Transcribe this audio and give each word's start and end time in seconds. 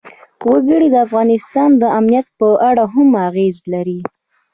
وګړي 0.49 0.87
د 0.91 0.95
افغانستان 1.05 1.69
د 1.81 1.83
امنیت 1.99 2.27
په 2.39 2.47
اړه 2.69 2.83
هم 2.93 3.09
اغېز 3.27 3.57
لري. 3.73 3.99